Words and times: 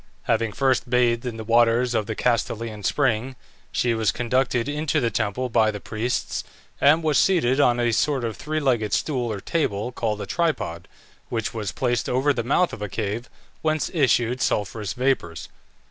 Having 0.23 0.53
first 0.53 0.89
bathed 0.89 1.27
in 1.27 1.37
the 1.37 1.43
waters 1.43 1.93
of 1.93 2.07
the 2.07 2.15
Castalian 2.15 2.81
spring, 2.81 3.35
she 3.71 3.93
was 3.93 4.11
conducted 4.11 4.67
into 4.67 4.99
the 4.99 5.11
temple 5.11 5.47
by 5.47 5.69
the 5.69 5.79
priests, 5.79 6.43
and 6.81 7.03
was 7.03 7.19
seated 7.19 7.59
on 7.59 7.79
a 7.79 7.91
sort 7.91 8.23
of 8.23 8.35
three 8.35 8.59
legged 8.59 8.93
stool 8.93 9.31
or 9.31 9.39
table, 9.39 9.91
called 9.91 10.19
a 10.19 10.25
tripod, 10.25 10.87
which 11.29 11.53
was 11.53 11.71
placed 11.71 12.09
over 12.09 12.33
the 12.33 12.41
mouth 12.43 12.73
of 12.73 12.81
a 12.81 12.89
cave 12.89 13.29
whence 13.61 13.91
issued 13.93 14.41
sulphurous 14.41 14.93
vapours. 14.93 15.49